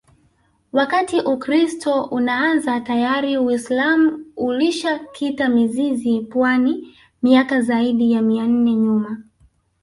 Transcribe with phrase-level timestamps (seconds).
[0.71, 9.23] Wakati Ukiristo unaanza tayari uisilamu ulishakita mizizi pwani miaka ziaidi ya mia nne nyuma